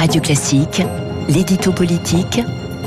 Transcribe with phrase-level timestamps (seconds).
[0.00, 0.80] Radio Classique,
[1.28, 2.40] l'édito politique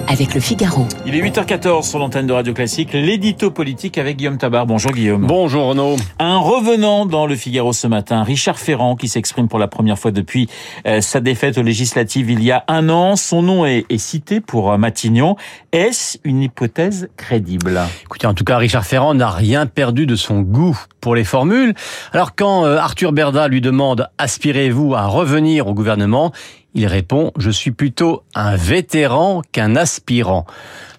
[0.08, 0.88] avec le Figaro.
[1.06, 4.66] Il est 8h14 sur l'antenne de Radio Classique, l'édito politique avec Guillaume Tabar.
[4.66, 5.28] Bonjour Guillaume.
[5.28, 5.96] Bonjour Renaud.
[6.18, 10.10] Un revenant dans le Figaro ce matin, Richard Ferrand, qui s'exprime pour la première fois
[10.10, 10.50] depuis
[10.88, 13.16] euh, sa défaite aux législatives il y a un an.
[13.16, 15.36] Son nom est, est cité pour euh, Matignon.
[15.72, 17.80] Est-ce une hypothèse crédible?
[18.06, 21.76] Écoutez, en tout cas, Richard Ferrand n'a rien perdu de son goût pour les formules.
[22.12, 26.32] Alors quand euh, Arthur Berda lui demande «aspirez-vous à revenir au gouvernement?»,
[26.74, 30.46] il répond «Je suis plutôt un vétéran qu'un aspirant».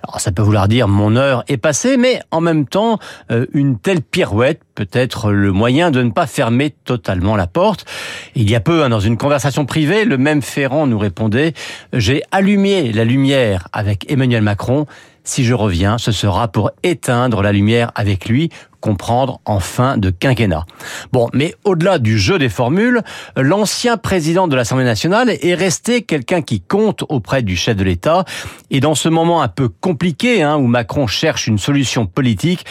[0.07, 2.99] Alors ça peut vouloir dire mon heure est passée, mais en même temps,
[3.31, 7.87] euh, une telle pirouette peut être le moyen de ne pas fermer totalement la porte.
[8.35, 11.55] Il y a peu, hein, dans une conversation privée, le même Ferrand nous répondait
[11.95, 14.87] «J'ai allumé la lumière avec Emmanuel Macron.
[15.27, 18.51] Si je reviens, ce sera pour éteindre la lumière avec lui
[18.85, 20.67] comprendre en fin de quinquennat.
[21.11, 23.01] Bon, mais au-delà du jeu des formules,
[23.35, 28.27] l'ancien président de l'Assemblée nationale est resté quelqu'un qui compte auprès du chef de l'État.
[28.71, 32.67] Et dans ce moment un peu compliqué, hein, où Macron cherche une solution politique,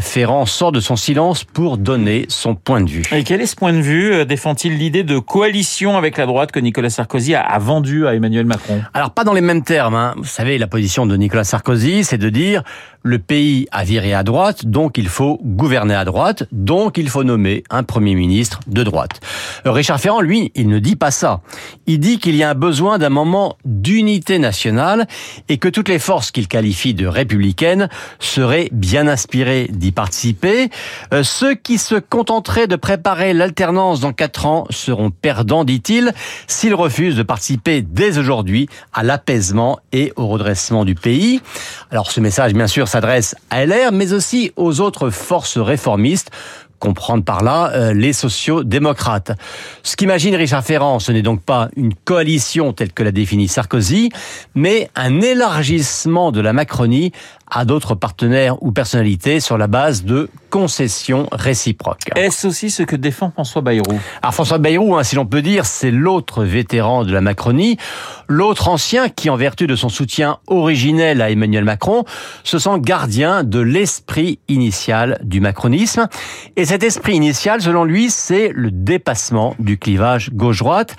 [0.00, 3.02] Ferrand sort de son silence pour donner son point de vue.
[3.12, 6.50] Et quel est ce point de vue euh, Défend-il l'idée de coalition avec la droite
[6.50, 8.80] que Nicolas Sarkozy a vendu à Emmanuel Macron?
[8.94, 9.96] Alors pas dans les mêmes termes.
[9.96, 10.14] Hein.
[10.16, 12.62] Vous savez, la position de Nicolas Sarkozy, c'est de dire
[13.02, 17.24] le pays a viré à droite, donc il faut gouverner à droite, donc il faut
[17.24, 19.18] nommer un Premier ministre de droite.
[19.66, 21.40] Euh, Richard Ferrand, lui, il ne dit pas ça.
[21.86, 25.08] Il dit qu'il y a un besoin d'un moment d'unité nationale
[25.48, 27.88] et que toutes les forces qu'il qualifie de républicaines
[28.20, 30.70] seraient bien inspirées d'y participer.
[31.12, 36.12] Euh, ceux qui se contenteraient de préparer l'alternance dans quatre ans seront perdants, dit-il,
[36.46, 41.40] s'ils refusent de participer dès aujourd'hui à l'apaisement et au redressement du pays.
[41.90, 46.30] Alors ce message, bien sûr, s'adresse à LR, mais aussi aux autres forces réformistes
[46.78, 49.32] comprendre par là euh, les sociaux-démocrates.
[49.82, 54.10] Ce qu'imagine Richard Ferrand, ce n'est donc pas une coalition telle que l'a définie Sarkozy,
[54.54, 57.12] mais un élargissement de la Macronie
[57.50, 62.10] à d'autres partenaires ou personnalités sur la base de concessions réciproques.
[62.16, 63.98] Est-ce aussi ce que défend François Bayrou?
[64.22, 67.76] Alors François Bayrou, hein, si l'on peut dire, c'est l'autre vétéran de la Macronie,
[68.28, 72.04] l'autre ancien qui, en vertu de son soutien originel à Emmanuel Macron,
[72.44, 76.08] se sent gardien de l'esprit initial du macronisme.
[76.56, 80.96] Et cet esprit initial, selon lui, c'est le dépassement du clivage gauche-droite.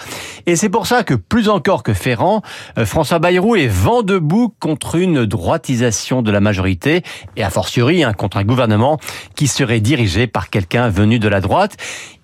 [0.47, 2.41] Et c'est pour ça que, plus encore que Ferrand,
[2.79, 7.03] euh, François Bayrou est vent debout contre une droitisation de la majorité
[7.35, 8.97] et a fortiori hein, contre un gouvernement
[9.35, 11.77] qui serait dirigé par quelqu'un venu de la droite.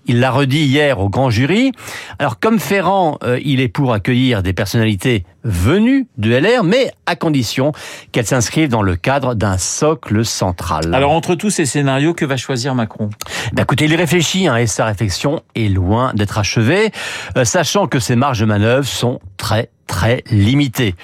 [0.06, 1.72] Il l'a redit hier au grand jury.
[2.18, 7.16] Alors comme Ferrand, euh, il est pour accueillir des personnalités venues de LR, mais à
[7.16, 7.72] condition
[8.12, 10.94] qu'elles s'inscrivent dans le cadre d'un socle central.
[10.94, 13.10] Alors entre tous ces scénarios, que va choisir Macron?
[13.52, 16.90] Ben, Écoutez, il réfléchit hein, et sa réflexion est loin d'être achevée,
[17.36, 20.94] euh, sachant que ses marges de manœuvre sont très très limitées.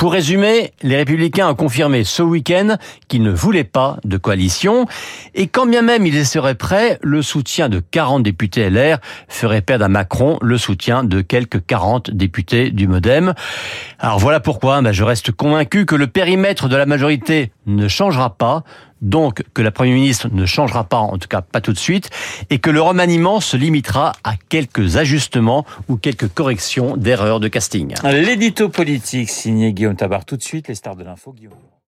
[0.00, 2.78] Pour résumer, les républicains ont confirmé ce week-end
[3.08, 4.86] qu'ils ne voulaient pas de coalition
[5.34, 8.96] et quand bien même ils seraient prêts, le soutien de 40 députés LR
[9.28, 13.34] ferait perdre à Macron le soutien de quelques 40 députés du Modem.
[13.98, 18.38] Alors voilà pourquoi ben je reste convaincu que le périmètre de la majorité ne changera
[18.38, 18.64] pas
[19.00, 22.10] donc que la Première ministre ne changera pas, en tout cas pas tout de suite,
[22.50, 27.94] et que le remaniement se limitera à quelques ajustements ou quelques corrections d'erreurs de casting.
[28.04, 31.54] L'édito politique signé Guillaume Tabar tout de suite, les stars de l'info Guillaume.